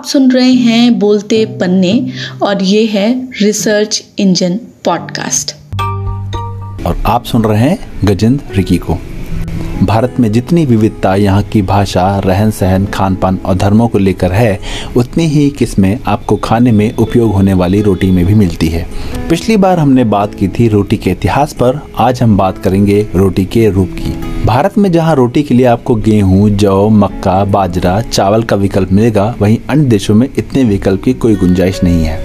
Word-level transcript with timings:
आप 0.00 0.06
सुन 0.06 0.30
रहे 0.30 0.52
हैं 0.52 0.98
बोलते 0.98 1.44
पन्ने 1.46 2.12
और 2.42 2.62
ये 2.62 2.86
है 2.86 3.28
रिसर्च 3.42 4.04
इंजन 4.18 4.56
पॉडकास्ट। 4.84 5.52
और 6.86 7.02
आप 7.06 7.24
सुन 7.24 7.42
रहे 7.44 7.70
हैं 7.70 7.78
गजेंद्र 8.04 8.54
रिकी 8.54 8.78
को। 8.78 8.98
भारत 9.82 10.16
में 10.20 10.30
जितनी 10.32 10.64
विविधता 10.66 11.14
यहाँ 11.16 11.42
की 11.42 11.60
भाषा 11.62 12.02
रहन 12.18 12.50
सहन 12.50 12.86
खान 12.86 13.14
पान 13.14 13.38
और 13.46 13.54
धर्मों 13.54 13.86
को 13.88 13.98
लेकर 13.98 14.32
है, 14.32 14.58
उतनी 14.96 15.26
ही 15.26 15.48
किस्में 15.50 15.98
आपको 16.06 16.36
खाने 16.36 16.72
में 16.72 16.92
उपयोग 16.94 17.32
होने 17.32 17.54
वाली 17.54 17.80
रोटी 17.82 18.10
में 18.10 18.24
भी 18.26 18.34
मिलती 18.34 18.68
है। 18.68 18.86
पिछली 19.28 19.56
बार 19.56 19.78
हमने 19.78 20.04
बात 20.06 20.34
की 20.34 20.48
थी 20.48 20.68
रोटी 20.68 20.96
के 20.96 21.10
इतिहास 21.10 21.52
पर, 21.52 21.80
आज 21.98 22.22
हम 22.22 22.36
बात 22.36 22.58
करेंगे 22.58 23.06
रोटी 23.14 23.44
के 23.44 23.68
रूप 23.70 23.92
की। 23.92 24.12
भारत 24.46 24.78
में 24.78 24.90
जहाँ 24.92 25.14
रोटी 25.14 25.42
के 25.42 25.54
लिए 25.54 25.66
आपको 25.66 25.94
गेहूँ, 25.94 26.50
जौ, 26.50 26.88
मक्का, 26.88 27.44
बाजरा, 27.44 28.00
चावल 28.02 28.42
का 28.42 28.56
विकल्प 28.56 28.92
मिलेगा, 28.92 29.34
वहीं 29.40 29.58
अन्य 29.70 29.88
देशों 29.88 30.14
में 30.14 30.28
इतने 30.28 30.64
विकल्प 30.64 31.02
की 31.04 31.12
कोई 31.14 31.36
गुंजाइश 31.36 31.82
नहीं 31.84 32.04
है। 32.04 32.18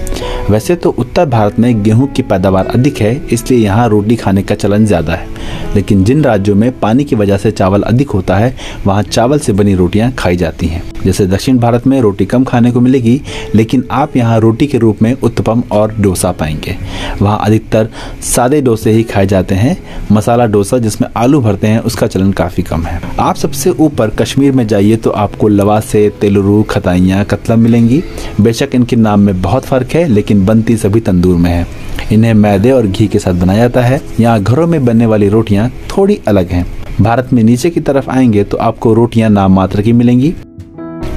वैसे 0.50 0.76
तो 0.76 0.90
उत्तर 0.90 1.26
भारत 1.26 1.60
में 1.60 1.84
गेहूँ 1.84 2.08
की 2.08 2.22
पैदावार 2.24 2.66
अधिक 2.66 2.98
है, 2.98 3.16
इसलिए 3.28 3.60
यहाँ 3.60 3.88
रोटी 3.90 4.16
खाने 4.16 4.44
का 4.44 4.56
चलन 4.56 4.86
ज़्यादा 4.86 5.14
है। 5.14 5.35
लेकिन 5.76 6.04
जिन 6.04 6.24
राज्यों 6.24 6.56
में 6.56 6.80
पानी 6.80 7.04
की 7.04 7.16
वजह 7.16 7.38
से 7.38 7.52
चावल 7.52 7.82
अधिक 7.82 8.10
होता 8.10 8.38
है, 8.38 8.56
वहाँ 8.86 9.04
चावल 9.04 9.40
से 9.40 9.54
बनी 9.54 9.76
रोटियाँ 9.76 10.12
खाई 10.12 10.36
जाती 10.36 10.68
हैं। 10.68 10.84
जैसे 11.06 11.26
दक्षिण 11.28 11.58
भारत 11.58 11.88
में 11.88 12.02
रोटी 12.02 12.26
कम 12.26 12.44
खाने 12.44 12.72
को 12.72 12.80
मिलेगी, 12.80 13.22
लेकिन 13.56 13.84
आप 13.92 14.18
यहाँ 14.18 14.40
रोटी 14.40 14.68
के 14.68 14.78
रूप 14.78 15.02
में 15.02 15.14
उत्तपम 15.14 15.64
और 15.72 15.96
डोसा 16.00 16.32
पाएँगे। 16.32 16.78
वहाँ 17.22 17.40
अधिकतर 17.44 17.90
सादे 18.22 18.62
डोसे 18.62 18.92
ही 18.92 19.04
खाए 19.04 19.26
जाते 19.26 19.56
हैं। 19.56 19.78
मसाला 20.12 20.46
डोसा 20.46 20.78
जिसमें 20.78 21.08
आलू 21.18 21.42
भरते 21.42 21.68
हैं, 21.68 21.80
उसका 21.80 22.08
चलन 22.08 22.32
काफ़ी 22.32 22.64
कम 22.64 22.82
है। 22.82 23.02
आप 23.20 23.36
सबसे 23.36 23.70
ऊपर 23.70 24.10
कश्मीर 24.10 24.52
में 24.52 24.68
जाइए 24.68 24.96
तो 24.96 25.10
आपको 25.10 25.48
लवासे 25.48 26.10
तेलुरु 26.22 26.64
खताइयाँ 26.64 27.26
कतला 27.26 27.56
मिलेंगी। 27.56 28.04
बेशक 28.42 28.70
इनके 28.76 28.96
नाम 28.96 29.20
में 29.20 29.42
बहुत 29.42 29.66
फ़र्क 29.66 29.92
है, 29.92 30.08
लेकिन 30.08 30.46
बनती 30.46 30.78
सभी 30.78 31.00
तंदूर 31.00 31.38
में 31.38 31.52
है। 31.52 31.68
इन्हें 32.12 32.34
मैदे 32.34 32.72
और 32.72 32.88
घी 32.88 33.08
के 33.08 33.20
साथ 33.20 33.34
बनाया 33.34 33.60
जाता 33.60 33.82
है। 33.82 34.02
यहाँ 34.20 34.44
घरों 34.44 34.68
में 34.68 34.86
बनने 34.86 35.06
वाली 35.06 35.30
रोटियाँ 35.30 35.65
थोड़ी 35.90 36.20
अलग 36.28 36.50
हैं। 36.50 36.66
भारत 37.02 37.30
में 37.34 37.44
नीचे 37.44 37.70
की 37.70 37.80
तरफ़ 37.80 38.10
आएँगे 38.10 38.44
तो 38.44 38.58
आपको 38.58 38.94
रोटियाँ 38.94 39.30
नाम 39.30 39.54
मात्र 39.54 39.82
की 39.82 39.94
मिलेंगी। 39.94 40.34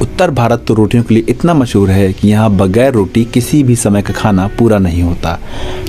उत्तर 0.03 0.31
भारत 0.31 0.65
तो 0.69 0.75
रोटियों 0.75 1.03
के 1.05 1.15
लिए 1.15 1.25
इतना 1.29 1.55
मशहूर 1.55 1.91
है 1.91 2.13
कि 2.13 2.29
यहाँ 2.29 2.51
बगैर 2.51 2.93
रोटी 2.93 3.25
किसी 3.25 3.63
भी 3.63 3.77
समय 3.77 4.03
का 4.03 4.15
खाना 4.15 4.47
पूरा 4.59 4.79
नहीं 4.79 5.03
होता। 5.03 5.39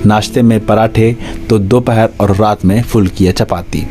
नाश्ते 0.06 0.42
में 0.42 0.66
पराठे 0.66 1.16
तो 1.50 1.60
दोपहर 1.60 2.10
और 2.22 2.36
रात 2.36 2.66
में 2.66 2.82
फुल्की 2.84 3.28
या 3.28 3.32
चपाती। 3.32 3.86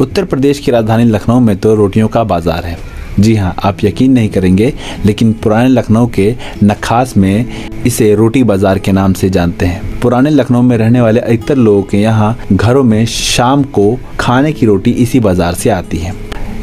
उत्तर 0.00 0.24
प्रदेश 0.24 0.58
की 0.58 0.70
राजधानी 0.70 1.04
लखनऊ 1.04 1.40
में 1.40 1.56
तो 1.56 1.74
रोटियों 1.74 2.08
का 2.08 2.24
बाज़ार 2.24 2.64
है। 2.64 2.78
जी 3.20 3.34
हाँ 3.36 3.54
आप 3.64 3.84
यकीन 3.84 4.12
नहीं 4.12 4.28
करेंगे, 4.28 4.72
लेकिन 5.06 5.32
पुराने 5.34 5.68
लखनऊ 5.68 6.06
के 6.08 6.34
नखास 6.64 7.16
में 7.16 7.82
इसे 7.86 8.14
रोटी 8.14 8.42
बाज़ार 8.42 8.78
के 8.78 8.92
नाम 8.92 9.12
से 9.12 9.30
जानते 9.30 9.66
हैं। 9.66 10.00
पुराने 10.00 10.30
लखनऊ 10.30 10.62
में 10.62 10.76
रहने 10.76 11.00
वाले 11.00 11.20
अधिकतर 11.20 11.56
लोगों 11.56 11.82
के 11.82 11.98
यहाँ 11.98 12.36
घरों 12.52 12.82
में 12.84 13.04
शाम 13.06 13.62
को 13.64 13.98
खाने 14.20 14.52
की 14.52 14.66
रोटी 14.66 14.90
इसी 14.92 15.20
बाज़ार 15.20 15.54
से 15.54 15.70
आती 15.70 15.98
है। 15.98 16.14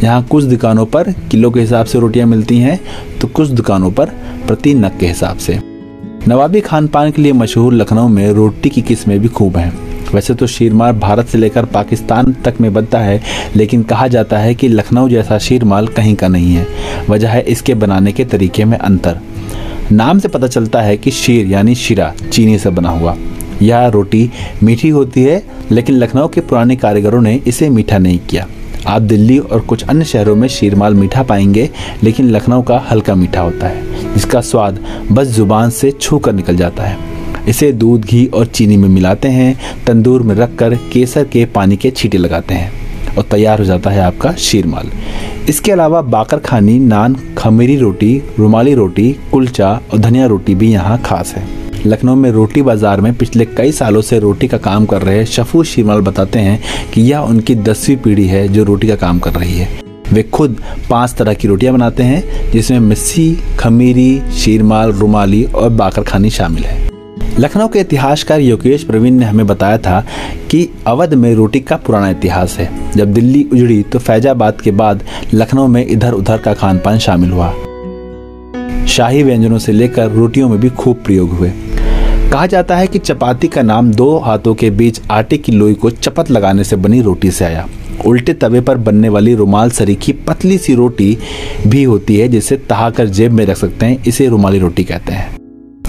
यहाँ 0.03 0.23
कुछ 0.23 0.43
दुकानों 0.43 0.85
पर 0.85 1.11
किलो 1.31 1.51
के 1.51 1.59
हिसाब 1.59 1.85
से 1.85 1.99
रोटियाँ 1.99 2.27
मिलती 2.27 2.57
हैं 2.59 2.79
तो 3.19 3.27
कुछ 3.27 3.49
दुकानों 3.49 3.91
पर 3.91 4.09
प्रति 4.47 4.73
नग 4.73 4.99
के 4.99 5.07
हिसाब 5.07 5.37
से। 5.37 5.59
नवाबी 6.27 6.61
खान 6.61 6.87
पान 6.87 7.11
के 7.11 7.21
लिए 7.21 7.33
मशहूर 7.33 7.73
लखनऊ 7.73 8.07
में 8.07 8.29
रोटी 8.31 8.69
की 8.69 8.81
किस्में 8.81 9.19
भी 9.19 9.27
खूब 9.29 9.57
हैं। 9.57 9.86
वैसे 10.13 10.33
तो 10.33 10.47
शीरमाल 10.47 10.91
भारत 10.91 11.27
से 11.27 11.37
लेकर 11.37 11.65
पाकिस्तान 11.65 12.33
तक 12.45 12.55
में 12.61 12.73
बनता 12.73 12.99
है, 12.99 13.21
लेकिन 13.55 13.83
कहा 13.83 14.07
जाता 14.07 14.37
है 14.37 14.55
कि 14.55 14.67
लखनऊ 14.67 15.09
जैसा 15.09 15.37
शीरमाल 15.37 15.87
कहीं 15.87 16.15
का 16.15 16.27
नहीं 16.27 16.53
है। 16.53 16.67
वजह 17.09 17.29
है 17.29 17.41
इसके 17.41 17.73
बनाने 17.73 18.11
के 18.11 18.25
तरीके 18.25 18.65
में 18.65 18.77
अंतर। 18.77 19.19
नाम 19.91 20.19
से 20.19 20.27
पता 20.27 20.47
चलता 20.47 20.81
है 20.81 20.97
कि 20.97 21.11
शीर 21.11 21.45
यानी 21.45 21.75
शिरा 21.75 22.13
चीनी 22.31 22.57
से 22.59 22.69
बना 22.69 22.89
हुआ। 22.89 23.15
यह 23.61 23.87
रोटी 23.87 24.29
मीठी 24.63 24.89
होती 24.89 25.23
है, 25.23 25.43
लेकिन 25.71 25.95
लखनऊ 25.95 26.27
के 26.27 26.41
पुराने 26.41 26.75
कारीगरों 26.75 27.21
ने 27.21 27.41
इसे 27.47 27.69
मीठा 27.69 27.97
नहीं 27.97 28.19
किया। 28.19 28.47
आप 28.87 29.01
दिल्ली 29.01 29.37
और 29.37 29.59
कुछ 29.59 29.83
अन्य 29.83 30.05
शहरों 30.05 30.35
में 30.35 30.47
शीरमाल 30.47 30.93
मीठा 30.93 31.23
पाएँगे, 31.23 31.69
लेकिन 32.03 32.29
लखनऊ 32.29 32.61
का 32.61 32.77
हल्का 32.91 33.15
मीठा 33.15 33.41
होता 33.41 33.67
है, 33.67 34.13
जिसका 34.13 34.41
स्वाद 34.41 34.79
बस 35.11 35.27
ज़ुबान 35.27 35.69
से 35.69 35.91
छू 35.91 36.19
कर 36.19 36.33
निकल 36.33 36.57
जाता 36.57 36.83
है। 36.83 37.06
इसे 37.47 37.71
दूध, 37.71 38.05
घी 38.05 38.25
और 38.27 38.45
चीनी 38.45 38.77
में 38.77 38.87
मिलाते 38.89 39.27
हैं। 39.27 39.83
तंदूर 39.85 40.21
में 40.21 40.35
रख 40.35 40.55
कर 40.55 40.75
केसर 40.93 41.23
के 41.23 41.45
पानी 41.45 41.77
के 41.77 41.91
छींटे 41.91 42.17
लगाते 42.17 42.53
हैं 42.53 43.15
और 43.15 43.23
तैयार 43.23 43.59
हो 43.59 43.65
जाता 43.65 43.89
है 43.89 44.01
आपका 44.01 44.31
शीरमाल। 44.31 44.91
इसके 45.49 45.71
अलावा 45.71 46.01
बाकर 46.01 46.39
खानी, 46.39 46.77
नान, 46.79 47.15
खमीरी 47.37 47.77
रोटी, 47.77 48.21
रुमाली 48.39 48.73
रोटी, 48.73 49.11
कुलचा 49.31 49.71
और 49.93 49.99
धनिया 49.99 50.25
रोटी 50.25 50.55
भी 50.55 50.71
यहाँ 50.71 51.01
खास 51.01 51.33
है। 51.35 51.45
लखनऊ 51.85 52.15
में 52.15 52.29
रोटी 52.31 52.61
बाज़ार 52.61 53.01
में 53.01 53.13
पिछले 53.13 53.45
कई 53.47 53.71
सालों 53.71 54.01
से 54.01 54.19
रोटी 54.19 54.47
का 54.47 54.57
काम 54.57 54.85
कर 54.85 55.01
रहे 55.01 55.25
शफू 55.25 55.63
शीरमाल 55.63 56.01
बताते 56.01 56.39
हैं 56.39 56.59
कि 56.93 57.01
यह 57.01 57.19
उनकी 57.19 57.55
दसवीं 57.55 57.97
पीढ़ी 57.97 58.25
है 58.27 58.47
जो 58.47 58.63
रोटी 58.63 58.87
का 58.87 58.95
काम 58.95 59.19
कर 59.19 59.33
रही 59.33 59.57
है। 59.57 59.69
वे 60.13 60.23
खुद 60.23 60.61
पाँच 60.89 61.13
तरह 61.13 61.33
की 61.33 61.47
रोटियाँ 61.47 61.73
बनाते 61.73 62.03
हैं, 62.03 62.51
जिसमें 62.51 62.79
मिस्सी, 62.79 63.37
खमीरी, 63.59 64.21
शीरमाल, 64.33 64.91
रुमाली 64.91 65.43
और 65.45 65.69
बाकर 65.69 66.03
खानी 66.03 66.29
शामिल 66.29 66.63
है। 66.63 66.96
लखनऊ 67.39 67.67
के 67.67 67.79
इतिहासकार 67.79 68.39
योगेश 68.39 68.83
प्रवीण 68.83 69.13
ने 69.13 69.25
हमें 69.25 69.47
बताया 69.47 69.77
था 69.77 70.05
कि 70.51 70.69
अवध 70.87 71.13
में 71.13 71.35
रोटी 71.35 71.59
का 71.59 71.75
पुराना 71.75 72.09
इतिहास 72.09 72.57
है। 72.59 72.91
जब 72.91 73.13
दिल्ली 73.13 73.43
उजड़ी 73.53 73.83
तो 73.83 73.99
फैजाबाद 73.99 74.61
के 74.61 74.71
बाद 74.71 75.03
लखनऊ 75.33 75.67
में 75.67 75.87
इधर 75.87 76.13
उधर 76.13 76.37
का 76.37 76.53
खान 76.53 76.79
पान 76.79 76.97
शामिल 76.97 77.31
हुआ। 77.31 77.53
शाही 78.85 79.23
व्यंजनों 79.23 79.57
से 79.57 79.71
लेकर 79.71 80.09
रोटियों 80.11 80.49
में 80.49 80.59
भी 80.59 80.69
खूब 80.69 80.95
प्रयोग 80.95 81.29
हुए। 81.29 81.51
कहा 82.31 82.45
जाता 82.45 82.77
है 82.77 82.87
कि 82.87 82.99
चपाती 82.99 83.47
का 83.47 83.61
नाम 83.61 83.91
दो 83.91 84.17
हाथों 84.17 84.55
के 84.55 84.69
बीच 84.69 85.01
आटे 85.11 85.37
की 85.37 85.51
लोई 85.51 85.73
को 85.73 85.89
चपत 85.89 86.31
लगाने 86.31 86.63
से 86.63 86.75
बनी 86.75 87.01
रोटी 87.01 87.31
से 87.31 87.45
आया। 87.45 87.67
उल्टे 88.05 88.33
तवे 88.33 88.61
पर 88.61 88.77
बनने 88.77 89.09
वाली 89.09 89.35
रुमाल 89.35 89.69
सरी 89.69 89.95
की 89.95 90.11
पतली 90.11 90.57
सी 90.57 90.75
रोटी 90.75 91.17
भी 91.67 91.83
होती 91.83 92.17
है, 92.17 92.27
जिसे 92.27 92.57
तहाकर 92.57 93.07
जेब 93.07 93.31
में 93.31 93.45
रख 93.45 93.57
सकते 93.57 93.85
हैं, 93.85 94.03
इसे 94.03 94.27
रुमाली 94.27 94.59
रोटी 94.59 94.83
कहते 94.83 95.13
हैं। 95.13 95.36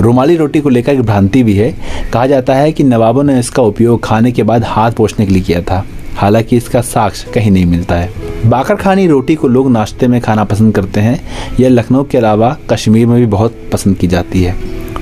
रुमाली 0.01 0.37
रोटी 0.37 0.61
को 0.61 0.69
लेकर 0.69 0.93
एक 0.93 1.03
भ्रांति 1.03 1.43
भी 1.43 1.55
है। 1.55 1.75
कहा 2.13 2.27
जाता 2.27 2.55
है 2.55 2.73
कि 2.73 2.85
नवाबों 2.85 3.23
ने 3.23 3.39
इसका 3.39 3.63
उपयोग 3.63 4.05
खाने 4.05 4.33
के 4.33 4.43
बाद 4.43 4.65
हाथ 4.65 4.93
पोछने 4.93 5.27
के 5.27 5.33
लिए 5.33 5.43
किया 5.43 5.61
था। 5.61 5.87
हालाँकि 6.15 6.57
इसका 6.57 6.81
साक्ष्य 6.81 7.31
कहीं 7.35 7.51
नहीं 7.51 7.67
मिलता 7.67 7.95
है। 7.95 8.11
बाकर 8.47 8.75
खानी 8.75 9.07
रोटी 9.07 9.35
को 9.35 9.49
लोग 9.49 9.71
नाश्ते 9.71 10.09
में 10.09 10.21
खाना 10.21 10.45
पसंद 10.45 10.75
करते 10.75 11.01
हैं। 11.01 11.21
यह 11.61 11.69
लखनऊ 11.69 12.05
के 12.05 12.19
अलावा 12.19 12.57
कश्मीर 12.71 13.07
में 13.07 13.21
भी 13.21 13.27
बहुत 13.27 13.57
पसंद 13.73 13.97
की 13.97 14.07
जाती 14.07 14.43
है। 14.43 14.57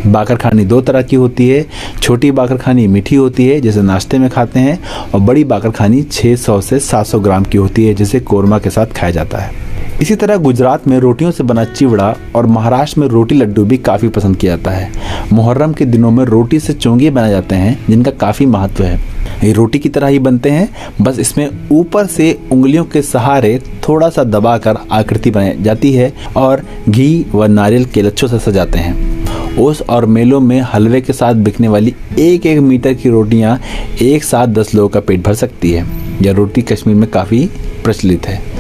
बाकर 0.07 0.37
खानी 0.37 0.65
दो 0.65 0.81
तरह 0.81 1.03
की 1.03 1.17
होती 1.17 1.49
है। 1.49 1.67
छोटी 2.03 2.31
बाकर 2.31 2.57
खानी 2.57 2.87
मीठी 2.87 3.17
होती 3.17 3.47
है, 3.47 3.61
जिसे 3.61 3.83
नाश्ते 3.83 4.19
में 4.19 4.31
खाते 4.31 4.61
हैं, 4.61 4.79
और 5.15 5.21
बड़ी 5.21 5.45
बाकर 5.45 5.71
खानी 5.71 6.03
600 6.03 6.61
से 6.61 6.81
700 6.81 7.21
ग्राम 7.21 7.45
की 7.45 7.59
होती 7.59 7.87
है, 7.87 7.95
जिसे 7.95 8.21
कोरमा 8.21 8.59
के 8.59 8.71
साथ 8.71 8.87
खाया 8.87 9.13
जाता 9.13 9.39
है। 9.39 9.66
इसी 10.03 10.15
तरह 10.15 10.37
गुजरात 10.37 10.87
में 10.89 10.99
रोटियों 10.99 11.31
से 11.31 11.45
बना 11.45 11.65
चिवड़ा 11.65 12.15
और 12.37 12.47
महाराष्ट्र 12.47 13.01
में 13.01 13.07
रोटी 13.09 13.35
लड्डू 13.35 13.65
भी 13.65 13.77
काफ़ी 13.79 14.09
पसंद 14.09 14.37
किया 14.37 14.57
जाता 14.57 14.71
है। 14.71 14.91
मुहर्रम 15.33 15.73
के 15.73 15.85
दिनों 15.85 16.11
में 16.11 16.25
रोटी 16.25 16.59
से 16.61 16.73
चोंगे 16.73 17.11
बनाए 17.11 17.31
जाते 17.31 17.55
हैं, 17.55 17.79
जिनका 17.89 18.11
काफ़ी 18.11 18.47
महत्व 18.47 18.85
है। 18.85 18.99
ये 19.45 19.53
रोटी 19.53 19.79
की 19.79 19.89
तरह 19.89 20.07
ही 20.07 20.19
बनते 20.19 20.51
हैं, 20.51 20.69
बस 21.01 21.19
इसमें 21.19 21.69
ऊपर 21.73 22.07
से 22.07 22.39
उंगलियों 22.53 22.85
के 22.85 23.03
सहारे 23.03 23.59
थोड़ा 23.89 24.09
सा 24.11 24.25
दबाकर 24.25 24.79
आकृति 24.93 25.31
बनाई 25.31 25.57
जाती 25.61 25.93
है 25.93 26.13
और 26.37 26.63
घी 26.89 27.27
व 27.35 27.47
नारियल 27.47 27.85
के 27.85 28.03
लच्छों 28.03 28.29
से 28.29 28.39
सजाते 28.41 28.79
हैं। 28.79 29.57
ओस 29.59 29.83
और 29.83 30.07
मेलों 30.07 30.41
में 30.41 30.61
हलवे 30.75 31.01
के 31.01 31.13
साथ 31.13 31.35
बिकने 31.35 31.69
वाली 31.69 31.95
एक 32.19 32.47
एक 32.47 32.59
मीटर 32.59 32.95
की 32.95 33.09
रोटियाँ 33.09 33.59
एक 34.03 34.25
साथ 34.25 34.47
दस 34.49 34.75
लोगों 34.75 34.89
का 34.89 35.01
पेट 35.01 35.25
भर 35.25 35.35
सकती 35.35 35.71
है। 35.73 35.87
यह 36.23 36.33
रोटी 36.33 36.63
कश्मीर 36.63 36.97
में 36.97 37.09
काफ़ी 37.11 37.45
प्रचलित 37.85 38.27
है। 38.27 38.56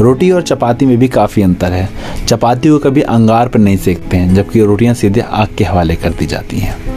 रोटी 0.00 0.30
और 0.30 0.42
चपाती 0.42 0.86
में 0.86 0.98
भी 0.98 1.08
काफ़ी 1.08 1.42
अंतर 1.42 1.72
है। 1.72 1.88
चपाती 2.26 2.68
को 2.68 2.78
कभी 2.78 3.00
अंगार 3.00 3.48
पर 3.48 3.58
नहीं 3.58 3.76
सेकते 3.76 4.16
हैं, 4.16 4.34
जबकि 4.34 4.60
रोटियाँ 4.60 4.94
सीधे 4.94 5.20
आग 5.20 5.48
के 5.58 5.64
हवाले 5.64 5.96
कर 5.96 6.10
दी 6.10 6.26
जाती 6.26 6.58
हैं। 6.58 6.89